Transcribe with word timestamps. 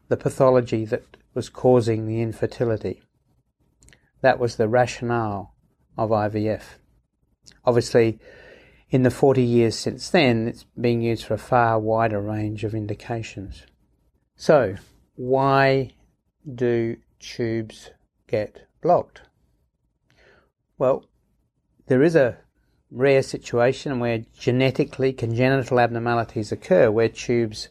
the 0.08 0.18
pathology 0.18 0.86
that 0.86 1.04
was 1.34 1.50
causing 1.50 2.08
the 2.08 2.22
infertility. 2.22 3.02
That 4.26 4.40
was 4.40 4.56
the 4.56 4.68
rationale 4.68 5.54
of 6.00 6.10
IVF. 6.10 6.80
Obviously, 7.64 8.18
in 8.90 9.04
the 9.04 9.12
40 9.12 9.44
years 9.44 9.78
since 9.78 10.10
then, 10.10 10.48
it's 10.48 10.64
being 10.82 11.04
used 11.04 11.26
for 11.26 11.36
a 11.36 11.38
far 11.38 11.78
wider 11.78 12.20
range 12.20 12.64
of 12.64 12.74
indications. 12.74 13.68
So, 14.36 14.78
why 15.14 15.92
do 16.52 16.98
tubes 17.20 17.92
get 18.26 18.68
blocked? 18.82 19.22
Well, 20.80 21.06
there 21.86 22.02
is 22.02 22.16
a 22.16 22.40
rare 22.90 23.22
situation 23.22 24.00
where 24.00 24.26
genetically 24.40 25.14
congenital 25.14 25.80
abnormalities 25.80 26.52
occur 26.52 26.90
where 26.90 27.10
tubes 27.10 27.70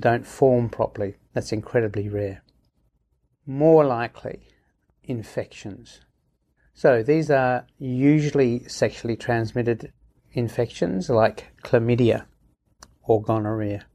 don't 0.00 0.26
form 0.26 0.68
properly. 0.68 1.14
That's 1.32 1.50
incredibly 1.50 2.10
rare. 2.10 2.42
More 3.46 3.86
likely, 3.86 4.50
infections. 5.04 6.00
So 6.74 7.02
these 7.02 7.30
are 7.30 7.66
usually 7.78 8.68
sexually 8.68 9.16
transmitted 9.16 9.92
infections 10.32 11.08
like 11.08 11.52
chlamydia 11.62 12.26
or 13.04 13.22
gonorrhea. 13.22 13.86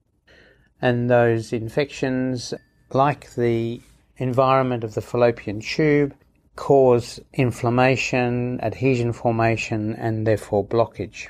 And 0.81 1.09
those 1.09 1.52
infections, 1.52 2.53
like 2.94 3.34
the 3.36 3.81
environment 4.18 4.84
of 4.84 4.94
the 4.94 5.02
fallopian 5.02 5.59
tube, 5.59 6.14
cause 6.56 7.20
inflammation, 7.34 8.59
adhesion 8.62 9.14
formation, 9.14 9.96
and 9.96 10.26
therefore 10.26 10.66
blockage. 10.66 11.28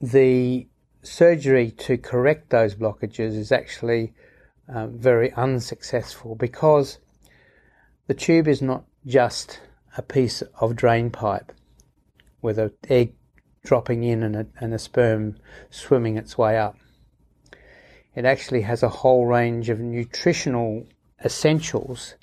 The 0.00 0.66
surgery 1.02 1.70
to 1.72 1.96
correct 1.96 2.50
those 2.50 2.74
blockages 2.74 3.36
is 3.36 3.52
actually 3.52 4.12
uh, 4.72 4.86
very 4.88 5.32
unsuccessful 5.32 6.34
because 6.34 6.98
the 8.08 8.14
tube 8.14 8.48
is 8.48 8.62
not 8.62 8.84
just 9.06 9.60
a 9.96 10.02
piece 10.02 10.42
of 10.60 10.74
drain 10.74 11.10
pipe 11.10 11.52
with 12.40 12.58
an 12.58 12.72
egg 12.88 13.14
dropping 13.64 14.02
in 14.02 14.22
and 14.22 14.34
a, 14.34 14.46
and 14.58 14.72
a 14.72 14.78
sperm 14.78 15.36
swimming 15.68 16.16
its 16.16 16.38
way 16.38 16.56
up. 16.56 16.74
It 18.14 18.24
actually 18.24 18.62
has 18.62 18.82
a 18.82 18.88
whole 18.88 19.26
range 19.26 19.68
of 19.68 19.78
nutritional 19.78 20.86
essentials 21.22 22.14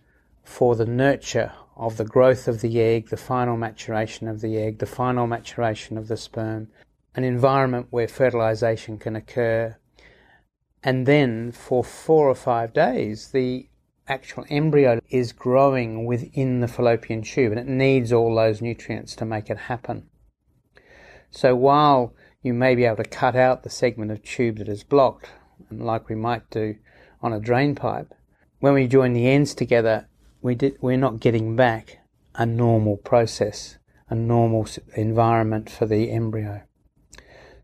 for 0.43 0.75
the 0.75 0.87
nurture 0.87 1.51
of 1.77 1.97
the 1.97 2.05
growth 2.05 2.47
of 2.47 2.61
the 2.61 2.81
egg, 2.81 3.09
the 3.09 3.17
final 3.17 3.55
maturation 3.55 4.27
of 4.27 4.41
the 4.41 4.57
egg, 4.57 4.79
the 4.79 4.85
final 4.87 5.27
maturation 5.27 5.99
of 5.99 6.07
the 6.07 6.17
sperm, 6.17 6.67
an 7.13 7.23
environment 7.23 7.87
where 7.91 8.07
fertilization 8.07 8.97
can 8.97 9.15
occur. 9.15 9.77
And 10.81 11.05
then 11.05 11.51
for 11.51 11.83
four 11.83 12.27
or 12.27 12.35
five 12.35 12.73
days, 12.73 13.29
the 13.31 13.67
actual 14.07 14.45
embryo 14.49 14.99
is 15.09 15.31
growing 15.31 16.05
within 16.05 16.59
the 16.59 16.67
fallopian 16.67 17.21
tube 17.21 17.51
and 17.51 17.59
it 17.59 17.67
needs 17.67 18.13
all 18.13 18.35
those 18.35 18.61
nutrients 18.61 19.15
to 19.15 19.25
make 19.25 19.49
it 19.49 19.57
happen. 19.57 20.07
So 21.31 21.55
while 21.55 22.13
you 22.41 22.53
may 22.53 22.75
be 22.75 22.85
able 22.85 22.97
to 22.97 23.09
cut 23.09 23.35
out 23.35 23.63
the 23.63 23.69
segment 23.69 24.11
of 24.11 24.23
tube 24.23 24.57
that 24.57 24.69
is 24.69 24.83
blocked, 24.83 25.29
like 25.71 26.07
we 26.07 26.15
might 26.15 26.49
do 26.49 26.75
on 27.21 27.33
a 27.33 27.39
drain 27.39 27.75
pipe, 27.75 28.13
when 28.59 28.73
we 28.73 28.87
join 28.87 29.13
the 29.13 29.27
ends 29.27 29.53
together, 29.53 30.07
we 30.41 30.55
did, 30.55 30.77
we're 30.81 30.97
not 30.97 31.19
getting 31.19 31.55
back 31.55 31.99
a 32.35 32.45
normal 32.45 32.97
process, 32.97 33.77
a 34.09 34.15
normal 34.15 34.67
environment 34.95 35.69
for 35.69 35.85
the 35.85 36.11
embryo. 36.11 36.61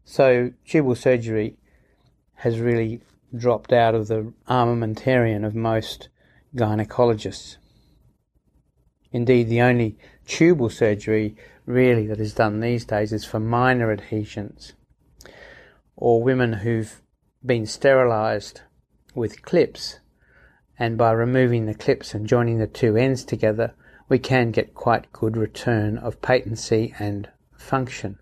So 0.04 0.52
tubal 0.66 0.96
surgery 0.96 1.58
has 2.36 2.60
really 2.60 3.02
dropped 3.38 3.72
out 3.72 3.96
of 3.96 4.08
the 4.08 4.34
armamentarium 4.50 5.46
of 5.46 5.56
most 5.56 6.10
gynecologists. 6.56 7.58
Indeed, 9.12 9.50
the 9.50 9.62
only 9.62 9.98
tubal 10.26 10.70
surgery 10.70 11.36
really 11.66 12.08
that 12.08 12.20
is 12.20 12.34
done 12.34 12.60
these 12.60 12.86
days 12.86 13.14
is 13.14 13.26
for 13.26 13.40
minor 13.40 13.92
adhesions 13.92 14.74
or 15.96 16.24
women 16.24 16.54
who've 16.54 17.02
been 17.46 17.66
sterilized 17.66 18.62
with 19.14 19.42
clips 19.42 20.00
and 20.80 20.98
by 20.98 21.12
removing 21.12 21.66
the 21.66 21.74
clips 21.74 22.14
and 22.14 22.28
joining 22.28 22.58
the 22.58 22.68
two 22.68 22.96
ends 22.98 23.24
together 23.24 23.74
we 24.10 24.18
can 24.18 24.52
get 24.52 24.74
quite 24.74 25.12
good 25.14 25.38
return 25.38 25.98
of 25.98 26.22
patency 26.22 26.94
and 27.00 27.30
function. 27.56 28.18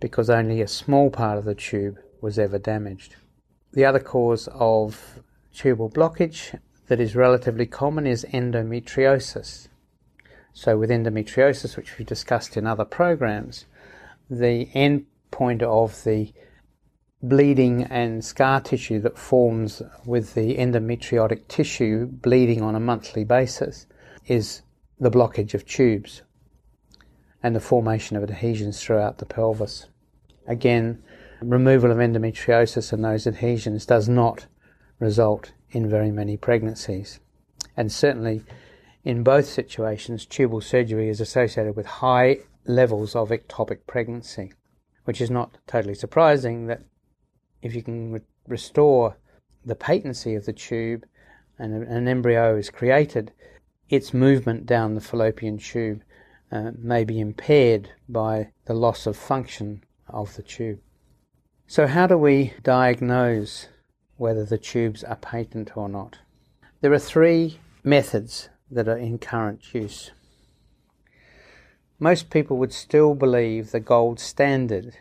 because 0.00 0.28
only 0.28 0.60
a 0.60 0.66
small 0.66 1.10
part 1.10 1.38
of 1.38 1.44
the 1.44 1.54
tube 1.54 1.96
was 2.20 2.36
ever 2.36 2.58
damaged. 2.58 3.14
The 3.72 3.84
other 3.84 4.00
cause 4.00 4.48
of 4.52 5.20
tubal 5.54 5.88
blockage 5.88 6.58
that 6.92 7.00
is 7.00 7.16
relatively 7.16 7.64
common 7.64 8.06
is 8.06 8.26
endometriosis. 8.34 9.68
So, 10.52 10.76
with 10.76 10.90
endometriosis, 10.90 11.74
which 11.74 11.96
we 11.96 12.04
discussed 12.04 12.54
in 12.54 12.66
other 12.66 12.84
programs, 12.84 13.64
the 14.28 14.68
end 14.74 15.06
point 15.30 15.62
of 15.62 16.04
the 16.04 16.34
bleeding 17.22 17.84
and 17.84 18.22
scar 18.22 18.60
tissue 18.60 19.00
that 19.00 19.16
forms 19.16 19.80
with 20.04 20.34
the 20.34 20.58
endometriotic 20.58 21.48
tissue 21.48 22.04
bleeding 22.04 22.60
on 22.60 22.74
a 22.74 22.80
monthly 22.80 23.24
basis 23.24 23.86
is 24.26 24.60
the 25.00 25.10
blockage 25.10 25.54
of 25.54 25.64
tubes 25.64 26.20
and 27.42 27.56
the 27.56 27.60
formation 27.60 28.18
of 28.18 28.22
adhesions 28.22 28.82
throughout 28.82 29.16
the 29.16 29.24
pelvis. 29.24 29.86
Again, 30.46 31.02
removal 31.40 31.90
of 31.90 31.96
endometriosis 31.96 32.92
and 32.92 33.02
those 33.02 33.26
adhesions 33.26 33.86
does 33.86 34.10
not 34.10 34.46
result 34.98 35.52
in 35.72 35.88
very 35.88 36.10
many 36.10 36.36
pregnancies. 36.36 37.20
And 37.76 37.90
certainly, 37.90 38.44
in 39.04 39.22
both 39.22 39.46
situations, 39.46 40.26
tubal 40.26 40.60
surgery 40.60 41.08
is 41.08 41.20
associated 41.20 41.74
with 41.74 41.86
high 41.86 42.38
levels 42.66 43.16
of 43.16 43.30
ectopic 43.30 43.86
pregnancy, 43.86 44.52
which 45.04 45.20
is 45.20 45.30
not 45.30 45.58
totally 45.66 45.94
surprising 45.94 46.66
that 46.66 46.82
if 47.62 47.74
you 47.74 47.82
can 47.82 48.12
re- 48.12 48.20
restore 48.46 49.16
the 49.64 49.74
patency 49.74 50.34
of 50.34 50.44
the 50.44 50.52
tube 50.52 51.04
and 51.58 51.74
an 51.84 52.08
embryo 52.08 52.56
is 52.56 52.70
created, 52.70 53.32
its 53.88 54.14
movement 54.14 54.66
down 54.66 54.94
the 54.94 55.00
fallopian 55.00 55.58
tube 55.58 56.02
uh, 56.50 56.70
may 56.78 57.04
be 57.04 57.20
impaired 57.20 57.90
by 58.08 58.50
the 58.66 58.74
loss 58.74 59.06
of 59.06 59.16
function 59.16 59.82
of 60.08 60.34
the 60.36 60.42
tube. 60.42 60.78
So, 61.66 61.86
how 61.86 62.06
do 62.06 62.18
we 62.18 62.52
diagnose 62.62 63.68
whether 64.22 64.44
the 64.44 64.56
tubes 64.56 65.02
are 65.02 65.16
patent 65.16 65.76
or 65.76 65.88
not? 65.88 66.20
There 66.80 66.92
are 66.92 66.98
three 67.00 67.58
methods 67.82 68.50
that 68.70 68.86
are 68.86 68.96
in 68.96 69.18
current 69.18 69.74
use. 69.74 70.12
Most 71.98 72.30
people 72.30 72.56
would 72.58 72.72
still 72.72 73.16
believe 73.16 73.72
the 73.72 73.80
gold 73.80 74.20
standard 74.20 74.96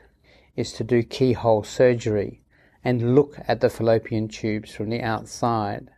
is 0.56 0.73
to 0.73 0.83
do 0.83 1.03
keyhole 1.03 1.62
surgery 1.62 2.41
and 2.83 3.13
look 3.13 3.38
at 3.47 3.62
the 3.62 3.69
fallopian 3.69 4.27
tubes 4.27 4.73
from 4.73 4.89
the 4.89 5.01
outside 5.01 5.91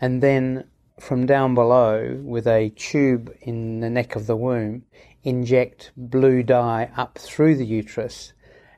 and 0.00 0.20
then 0.20 0.64
from 0.98 1.26
down 1.26 1.54
below 1.54 2.20
with 2.24 2.48
a 2.48 2.70
tube 2.70 3.32
in 3.40 3.78
the 3.78 3.90
neck 3.90 4.16
of 4.16 4.26
the 4.26 4.36
womb 4.36 4.82
inject 5.22 5.92
blue 5.96 6.42
dye 6.42 6.90
up 6.96 7.18
through 7.18 7.54
the 7.54 7.66
uterus 7.66 8.32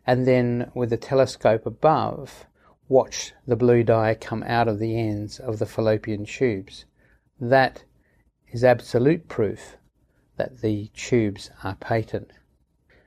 and 0.06 0.27
then 0.27 0.71
with 0.75 0.93
a 0.93 0.99
telescope 0.99 1.65
above 1.65 2.45
watch 2.88 3.32
the 3.46 3.56
blue 3.56 3.82
dye 3.82 4.14
come 4.14 4.43
out 4.44 4.69
of 4.69 4.79
the 4.79 4.99
ends 4.99 5.38
of 5.38 5.58
the 5.58 5.67
fallopian 5.67 6.25
tubes. 6.25 6.85
That 7.40 7.85
is 8.50 8.64
absolute 8.64 9.29
proof 9.29 9.76
that 10.37 10.61
the 10.61 10.90
tubes 10.94 11.50
are 11.62 11.76
patent. 11.76 12.31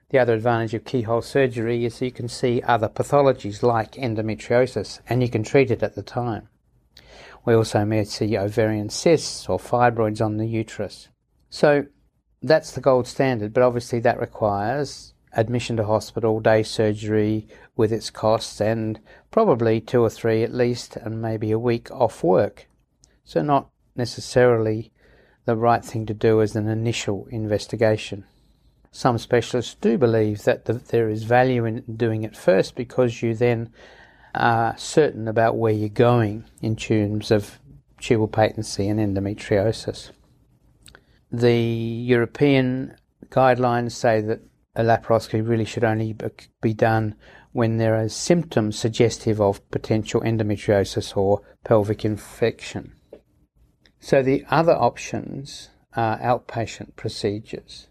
The 0.09 0.19
other 0.19 0.33
advantage 0.33 0.73
of 0.73 0.83
keyhole 0.83 1.21
surgery 1.21 1.85
is 1.85 2.01
you 2.01 2.11
can 2.11 2.27
see 2.27 2.61
other 2.61 2.89
pathologies 2.89 3.63
like 3.63 3.93
endometriosis 3.93 4.99
and 5.07 5.21
you 5.21 5.29
can 5.29 5.43
treat 5.43 5.71
it 5.71 5.81
at 5.81 5.95
the 5.95 6.03
time. 6.03 6.49
We 7.45 7.55
also 7.55 7.85
may 7.85 8.03
see 8.03 8.37
ovarian 8.37 8.89
cysts 8.89 9.47
or 9.49 9.57
fibroids 9.57 10.23
on 10.23 10.37
the 10.37 10.45
uterus. 10.45 11.07
So 11.49 11.85
that's 12.41 12.73
the 12.73 12.81
gold 12.81 13.07
standard, 13.07 13.53
but 13.53 13.63
obviously 13.63 13.99
that 14.01 14.19
requires 14.19 15.10
admission 15.33 15.77
to 15.77 15.85
hospital, 15.85 16.39
day 16.39 16.63
surgery 16.63 17.47
with 17.75 17.91
its 17.91 18.09
costs, 18.09 18.59
and 18.59 18.99
probably 19.29 19.79
two 19.79 20.01
or 20.01 20.09
three 20.09 20.43
at 20.43 20.53
least, 20.53 20.95
and 20.97 21.21
maybe 21.21 21.51
a 21.51 21.59
week 21.59 21.89
off 21.91 22.23
work. 22.23 22.67
So, 23.23 23.41
not 23.41 23.69
necessarily 23.95 24.91
the 25.45 25.55
right 25.55 25.83
thing 25.83 26.05
to 26.05 26.13
do 26.13 26.41
as 26.41 26.55
an 26.55 26.67
initial 26.67 27.27
investigation. 27.31 28.25
Some 28.91 29.17
specialists 29.17 29.75
do 29.75 29.97
believe 29.97 30.43
that 30.43 30.65
the, 30.65 30.73
there 30.73 31.09
is 31.09 31.23
value 31.23 31.65
in 31.65 31.83
doing 31.95 32.23
it 32.23 32.35
first 32.35 32.75
because 32.75 33.21
you 33.21 33.33
then 33.33 33.71
are 34.35 34.77
certain 34.77 35.27
about 35.27 35.55
where 35.55 35.73
you're 35.73 35.89
going 35.89 36.45
in 36.61 36.75
terms 36.75 37.31
of 37.31 37.59
tubal 37.99 38.27
patency 38.27 38.87
and 38.87 38.99
endometriosis. 38.99 40.11
The 41.31 41.55
European 41.55 42.95
guidelines 43.29 43.93
say 43.93 44.19
that 44.21 44.41
a 44.75 44.83
laparoscopy 44.83 45.45
really 45.45 45.65
should 45.65 45.83
only 45.83 46.15
be 46.61 46.73
done 46.73 47.15
when 47.51 47.77
there 47.77 47.95
are 47.95 48.07
symptoms 48.07 48.79
suggestive 48.79 49.41
of 49.41 49.69
potential 49.71 50.21
endometriosis 50.21 51.15
or 51.17 51.41
pelvic 51.63 52.05
infection. 52.05 52.93
So 53.99 54.23
the 54.23 54.45
other 54.49 54.73
options 54.73 55.69
are 55.95 56.17
outpatient 56.19 56.95
procedures 56.95 57.87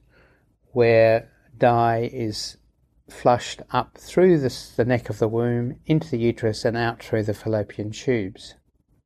where 0.72 1.30
dye 1.58 2.08
is 2.12 2.56
flushed 3.10 3.60
up 3.70 3.98
through 3.98 4.38
the, 4.38 4.56
the 4.76 4.84
neck 4.84 5.10
of 5.10 5.18
the 5.18 5.28
womb 5.28 5.78
into 5.86 6.08
the 6.08 6.18
uterus 6.18 6.64
and 6.64 6.76
out 6.76 7.02
through 7.02 7.24
the 7.24 7.34
fallopian 7.34 7.90
tubes. 7.90 8.54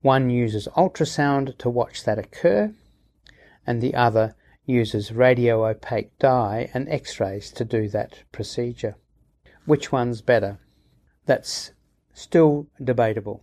One 0.03 0.31
uses 0.31 0.69
ultrasound 0.77 1.57
to 1.59 1.71
watch 1.71 2.05
that 2.05 2.19
occur 2.19 2.73
and 3.67 3.81
the 3.81 3.95
other 3.95 4.37
uses 4.67 5.13
radio 5.13 5.67
opaque 5.67 6.19
dye 6.19 6.71
and 6.73 6.89
x 6.89 7.21
rays 7.21 7.51
to 7.53 7.65
do 7.65 7.89
that 7.89 8.23
procedure. 8.33 8.97
Which 9.67 9.91
one's 9.93 10.21
better? 10.21 10.59
That's 11.27 11.73
still 12.13 12.67
debatable. 12.83 13.43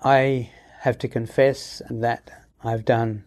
I 0.00 0.50
have 0.80 0.98
to 0.98 1.08
confess 1.08 1.82
that 1.90 2.30
I've 2.62 2.86
done 2.86 3.24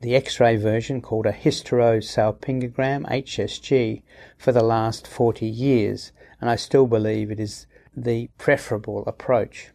the 0.00 0.14
X 0.14 0.40
ray 0.40 0.56
version 0.56 1.00
called 1.00 1.26
a 1.26 1.32
hysterosalpingogram, 1.32 3.06
HSG, 3.06 4.02
for 4.36 4.52
the 4.52 4.62
last 4.62 5.06
40 5.06 5.46
years, 5.46 6.12
and 6.40 6.48
I 6.48 6.56
still 6.56 6.86
believe 6.86 7.30
it 7.30 7.40
is 7.40 7.66
the 7.96 8.28
preferable 8.38 9.04
approach. 9.06 9.70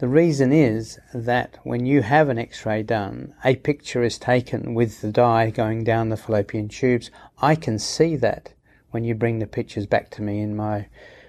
The 0.00 0.08
reason 0.08 0.50
is 0.50 0.98
that 1.12 1.58
when 1.62 1.84
you 1.84 2.00
have 2.00 2.30
an 2.30 2.38
x 2.38 2.64
ray 2.64 2.82
done, 2.82 3.34
a 3.44 3.56
picture 3.56 4.02
is 4.02 4.16
taken 4.16 4.72
with 4.72 5.02
the 5.02 5.12
dye 5.12 5.50
going 5.50 5.84
down 5.84 6.08
the 6.08 6.16
fallopian 6.16 6.68
tubes. 6.68 7.10
I 7.42 7.54
can 7.54 7.78
see 7.78 8.16
that 8.16 8.54
when 8.92 9.04
you 9.04 9.14
bring 9.14 9.40
the 9.40 9.46
pictures 9.46 9.84
back 9.84 10.08
to 10.12 10.22
me 10.22 10.40
in 10.40 10.56
my 10.56 10.88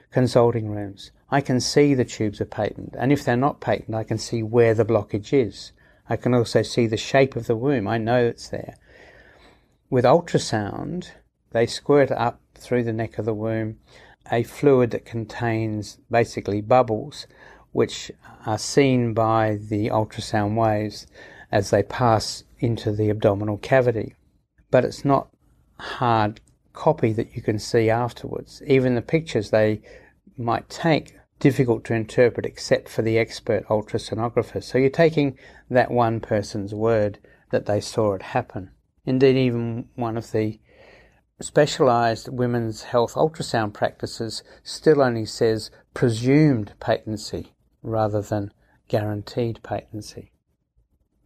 consulting 0.10 0.70
rooms. 0.70 1.12
I 1.30 1.42
can 1.42 1.60
see 1.60 1.94
the 1.94 2.06
tubes 2.06 2.40
are 2.40 2.46
patent, 2.46 2.96
and 2.98 3.12
if 3.12 3.26
they're 3.26 3.36
not 3.36 3.60
patent, 3.60 3.94
I 3.94 4.06
can 4.06 4.18
see 4.18 4.42
where 4.42 4.74
the 4.74 4.86
blockage 4.86 5.34
is. 5.34 5.74
I 6.08 6.16
can 6.16 6.34
also 6.34 6.62
see 6.62 6.88
the 6.88 6.96
shape 6.96 7.36
of 7.36 7.48
the 7.48 7.58
womb. 7.58 7.90
I 7.90 7.98
know 7.98 8.24
it's 8.26 8.48
there. 8.48 8.78
With 9.90 10.06
ultrasound, 10.06 11.12
they 11.50 11.66
squirt 11.66 12.10
up 12.10 12.40
through 12.56 12.86
the 12.86 12.94
neck 12.94 13.18
of 13.18 13.26
the 13.26 13.34
womb 13.34 13.80
a 14.32 14.44
fluid 14.44 14.92
that 14.92 15.06
contains 15.06 15.98
basically 16.10 16.62
bubbles 16.62 17.28
which 17.72 18.12
are 18.46 18.58
seen 18.58 19.14
by 19.14 19.58
the 19.70 19.88
ultrasound 19.88 20.56
waves 20.56 21.08
as 21.52 21.70
they 21.70 21.84
pass 21.84 22.44
into 22.60 22.92
the 22.92 23.10
abdominal 23.10 23.58
cavity. 23.58 24.16
But 24.70 24.86
it's 24.86 25.06
not 25.06 25.30
hard 25.80 26.40
copy 26.74 27.12
that 27.14 27.36
you 27.36 27.42
can 27.42 27.60
see 27.60 27.90
afterwards. 27.90 28.62
Even 28.66 28.96
the 28.96 29.02
pictures 29.02 29.50
they 29.50 29.82
might 30.38 30.70
take 30.70 31.16
difficult 31.40 31.84
to 31.86 31.94
interpret 31.94 32.46
except 32.46 32.88
for 32.88 33.02
the 33.02 33.18
expert 33.18 33.66
ultrasonographer. 33.68 34.64
So 34.64 34.78
you're 34.78 34.90
taking 34.90 35.38
that 35.70 35.92
one 35.92 36.20
person's 36.20 36.74
word 36.74 37.20
that 37.52 37.66
they 37.66 37.82
saw 37.82 38.14
it 38.14 38.22
happen. 38.22 38.72
Indeed, 39.06 39.36
even 39.36 39.90
one 39.96 40.18
of 40.18 40.32
the 40.32 40.60
specialized 41.42 42.30
women's 42.30 42.84
health 42.84 43.16
ultrasound 43.16 43.74
practices 43.74 44.44
still 44.64 45.02
only 45.02 45.26
says 45.26 45.72
presumed 45.94 46.74
patency 46.80 47.54
rather 47.84 48.22
than 48.22 48.52
guaranteed 48.88 49.62
patency. 49.64 50.32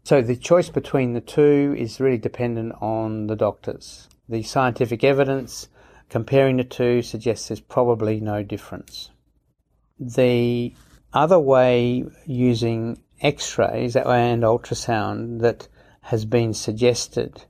So 0.04 0.22
the 0.22 0.36
choice 0.36 0.70
between 0.70 1.14
the 1.14 1.22
two 1.22 1.76
is 1.78 2.00
really 2.00 2.20
dependent 2.20 2.74
on 2.80 3.28
the 3.28 3.36
doctors. 3.36 4.08
The 4.30 4.44
scientific 4.44 5.04
evidence 5.04 5.68
comparing 6.10 6.58
the 6.58 6.64
two 6.64 7.02
suggests 7.02 7.48
there's 7.48 7.60
probably 7.60 8.20
no 8.20 8.44
difference. 8.44 9.10
The 10.00 10.74
other 11.14 11.40
way 11.40 12.06
using 12.26 13.02
x-rays 13.22 13.96
and 13.96 14.44
ultrasound 14.44 15.40
that 15.40 15.68
has 16.02 16.26
been 16.26 16.54
suggested 16.54 17.44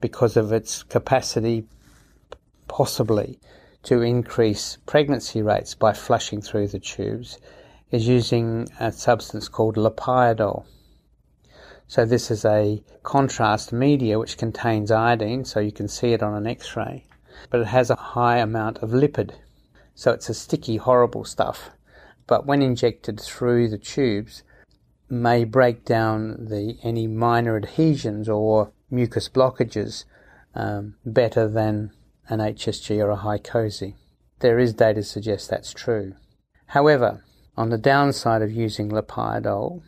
because 0.00 0.36
of 0.36 0.52
its 0.52 0.82
capacity 0.82 1.66
possibly 2.68 3.38
to 3.82 4.00
increase 4.00 4.78
pregnancy 4.86 5.42
rates 5.42 5.74
by 5.74 5.92
flushing 5.92 6.40
through 6.40 6.68
the 6.68 6.78
tubes 6.78 7.38
is 7.92 8.08
using 8.08 8.66
a 8.80 8.90
substance 8.90 9.48
called 9.48 9.76
Lipiodol. 9.76 10.64
So 11.86 12.06
this 12.06 12.30
is 12.30 12.44
a 12.44 12.82
contrast 13.02 13.70
media 13.70 14.18
which 14.18 14.38
contains 14.38 14.90
iodine, 14.90 15.44
so 15.44 15.60
you 15.60 15.72
can 15.72 15.88
see 15.88 16.14
it 16.14 16.22
on 16.22 16.34
an 16.34 16.46
X-ray, 16.46 17.04
but 17.50 17.60
it 17.60 17.66
has 17.66 17.90
a 17.90 17.96
high 17.96 18.38
amount 18.38 18.78
of 18.78 18.90
lipid. 18.90 19.32
So 19.94 20.10
it's 20.12 20.30
a 20.30 20.34
sticky, 20.34 20.78
horrible 20.78 21.24
stuff. 21.24 21.68
But 22.26 22.46
when 22.46 22.62
injected 22.62 23.20
through 23.20 23.68
the 23.68 23.76
tubes, 23.76 24.42
may 25.10 25.44
break 25.44 25.84
down 25.84 26.46
the 26.46 26.78
any 26.82 27.06
minor 27.06 27.58
adhesions 27.58 28.26
or 28.26 28.72
mucus 28.90 29.28
blockages 29.28 30.04
um, 30.54 30.94
better 31.04 31.46
than 31.46 31.92
an 32.30 32.38
HSG 32.38 32.98
or 33.04 33.10
a 33.10 33.18
HyCoSy. 33.18 33.96
There 34.38 34.58
is 34.58 34.72
data 34.72 35.00
to 35.00 35.02
suggest 35.02 35.50
that's 35.50 35.74
true. 35.74 36.14
However, 36.68 37.22
on 37.56 37.70
the 37.70 37.78
downside 37.78 38.42
of 38.42 38.50
using 38.50 38.90
Lipiodol, 38.90 39.82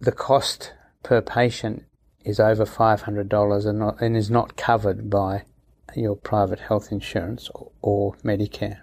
the 0.00 0.12
cost 0.12 0.72
per 1.02 1.20
patient 1.20 1.84
is 2.24 2.40
over 2.40 2.64
$500 2.64 3.66
and, 3.66 3.78
not, 3.78 4.00
and 4.00 4.16
is 4.16 4.30
not 4.30 4.56
covered 4.56 5.10
by 5.10 5.44
your 5.94 6.16
private 6.16 6.60
health 6.60 6.90
insurance 6.90 7.50
or, 7.54 7.70
or 7.82 8.14
Medicare. 8.24 8.80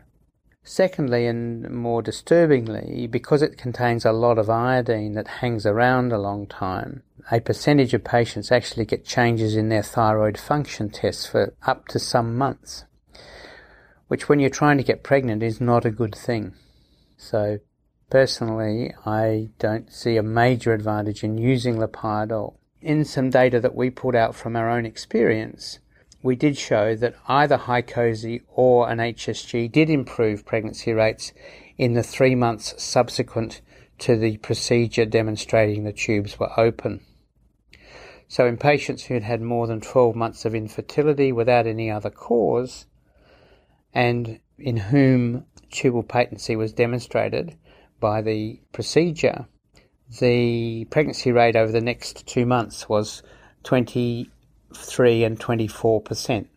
Secondly, 0.64 1.26
and 1.26 1.70
more 1.72 2.02
disturbingly, 2.02 3.08
because 3.08 3.42
it 3.42 3.58
contains 3.58 4.06
a 4.06 4.12
lot 4.12 4.38
of 4.38 4.50
iodine 4.50 5.14
that 5.14 5.28
hangs 5.28 5.66
around 5.66 6.12
a 6.12 6.20
long 6.20 6.46
time, 6.46 7.02
a 7.32 7.40
percentage 7.40 7.94
of 7.94 8.04
patients 8.04 8.52
actually 8.52 8.86
get 8.86 9.06
changes 9.06 9.56
in 9.56 9.70
their 9.70 9.82
thyroid 9.82 10.38
function 10.38 10.90
tests 10.90 11.26
for 11.26 11.54
up 11.64 11.88
to 11.88 11.98
some 11.98 12.38
months, 12.38 12.86
which 14.10 14.30
when 14.30 14.40
you're 14.40 14.50
trying 14.50 14.78
to 14.78 14.84
get 14.84 15.02
pregnant 15.02 15.42
is 15.42 15.60
not 15.60 15.86
a 15.86 15.92
good 15.92 16.14
thing. 16.14 16.54
So, 17.18 17.60
personally, 18.10 18.94
I 19.06 19.50
don't 19.60 19.92
see 19.92 20.18
a 20.18 20.24
major 20.24 20.74
advantage 20.74 21.24
in 21.24 21.38
using 21.38 21.78
Lipiodol. 21.78 22.56
In 22.82 23.06
some 23.06 23.30
data 23.30 23.60
that 23.60 23.76
we 23.76 23.90
put 23.90 24.16
out 24.16 24.36
from 24.36 24.56
our 24.56 24.70
own 24.70 24.86
experience, 24.86 25.80
we 26.22 26.36
did 26.36 26.58
show 26.58 26.96
that 26.96 27.16
either 27.28 27.58
HyCoSy 27.58 28.42
or 28.50 28.90
an 28.90 29.00
HSG 29.00 29.72
did 29.72 29.90
improve 29.90 30.46
pregnancy 30.46 30.94
rates 30.94 31.34
in 31.78 31.94
the 31.94 32.04
three 32.04 32.36
months 32.36 32.74
subsequent 32.82 33.62
to 34.00 34.18
the 34.18 34.38
procedure 34.38 35.06
demonstrating 35.06 35.84
the 35.84 35.94
tubes 35.94 36.40
were 36.40 36.58
open. 36.60 37.02
So, 38.28 38.46
in 38.46 38.58
patients 38.58 39.06
who 39.06 39.16
had 39.16 39.24
had 39.24 39.42
more 39.42 39.66
than 39.66 39.82
12 39.82 40.16
months 40.16 40.46
of 40.46 40.54
infertility 40.54 41.32
without 41.32 41.66
any 41.66 41.90
other 41.90 42.10
cause, 42.10 42.86
and 43.94 44.40
in 44.58 44.78
whom 44.78 45.46
tubal 45.72 46.04
patency 46.04 46.56
was 46.56 46.74
demonstrated 46.74 47.58
by 48.00 48.22
the 48.22 48.60
procedure, 48.72 49.48
the 50.20 50.86
pregnancy 50.86 51.32
rate 51.32 51.56
over 51.56 51.72
the 51.72 51.82
next 51.82 52.26
two 52.26 52.46
months 52.46 52.90
was 52.90 53.22
23 53.64 55.24
and 55.24 55.40
24%. 55.40 56.48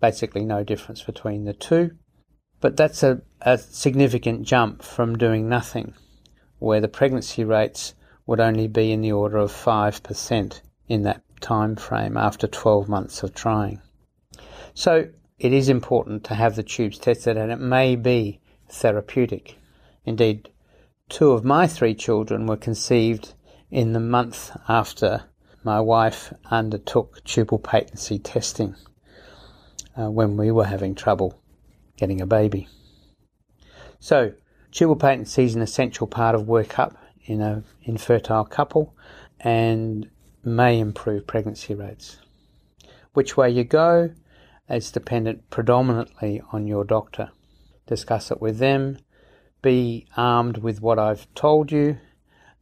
Basically, 0.00 0.44
no 0.44 0.64
difference 0.64 1.02
between 1.02 1.44
the 1.44 1.52
two. 1.52 1.92
But 2.60 2.76
that's 2.76 3.02
a, 3.02 3.22
a 3.40 3.58
significant 3.58 4.42
jump 4.42 4.82
from 4.82 5.16
doing 5.16 5.48
nothing, 5.48 5.94
where 6.58 6.80
the 6.80 6.88
pregnancy 6.88 7.44
rates 7.44 7.94
would 8.26 8.40
only 8.40 8.66
be 8.66 8.92
in 8.92 9.00
the 9.00 9.12
order 9.12 9.38
of 9.38 9.52
5% 9.52 10.60
in 10.88 11.02
that 11.02 11.22
time 11.40 11.76
frame 11.76 12.16
after 12.16 12.46
12 12.46 12.88
months 12.88 13.22
of 13.22 13.34
trying. 13.34 13.80
So 14.74 15.08
it 15.38 15.52
is 15.52 15.68
important 15.68 16.24
to 16.24 16.34
have 16.34 16.56
the 16.56 16.62
tubes 16.62 16.98
tested 16.98 17.36
and 17.36 17.52
it 17.52 17.60
may 17.60 17.96
be 17.96 18.40
therapeutic. 18.68 19.56
Indeed, 20.04 20.50
two 21.08 21.32
of 21.32 21.44
my 21.44 21.66
three 21.66 21.94
children 21.94 22.46
were 22.46 22.56
conceived 22.56 23.34
in 23.70 23.92
the 23.92 24.00
month 24.00 24.50
after 24.68 25.24
my 25.64 25.80
wife 25.80 26.32
undertook 26.50 27.22
tubal 27.24 27.58
patency 27.58 28.18
testing 28.18 28.74
uh, 29.98 30.10
when 30.10 30.36
we 30.36 30.50
were 30.50 30.64
having 30.64 30.94
trouble 30.94 31.40
getting 31.96 32.20
a 32.20 32.26
baby. 32.26 32.68
So, 33.98 34.32
tubal 34.70 34.96
patency 34.96 35.44
is 35.44 35.54
an 35.54 35.62
essential 35.62 36.06
part 36.06 36.34
of 36.34 36.42
workup 36.42 36.94
in 37.24 37.40
an 37.40 37.64
infertile 37.82 38.44
couple 38.44 38.94
and 39.40 40.08
may 40.44 40.78
improve 40.78 41.26
pregnancy 41.26 41.74
rates. 41.74 42.18
Which 43.12 43.36
way 43.36 43.50
you 43.50 43.64
go 43.64 44.10
is 44.70 44.92
dependent 44.92 45.50
predominantly 45.50 46.40
on 46.52 46.66
your 46.66 46.84
doctor. 46.84 47.30
Discuss 47.86 48.30
it 48.30 48.40
with 48.40 48.58
them. 48.58 48.98
Be 49.62 50.06
armed 50.16 50.58
with 50.58 50.80
what 50.80 50.98
I've 50.98 51.32
told 51.34 51.72
you 51.72 51.98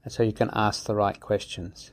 so 0.09 0.23
you 0.23 0.33
can 0.33 0.51
ask 0.53 0.85
the 0.85 0.95
right 0.95 1.19
questions. 1.21 1.91